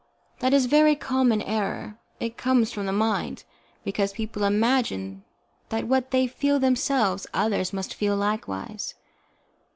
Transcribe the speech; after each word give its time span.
That 0.39 0.51
is 0.51 0.65
a 0.65 0.67
very 0.67 0.95
common 0.95 1.43
error, 1.43 1.99
it 2.19 2.35
comes 2.35 2.71
from 2.71 2.87
the 2.87 2.91
mind, 2.91 3.43
because 3.83 4.13
people 4.13 4.43
imagine 4.43 5.23
that 5.69 5.87
what 5.87 6.09
they 6.09 6.25
feel 6.25 6.57
themselves 6.59 7.27
others 7.35 7.71
must 7.71 7.93
feel 7.93 8.17
likewise. 8.17 8.95